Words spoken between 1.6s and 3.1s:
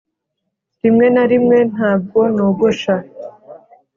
ntabwo nogosha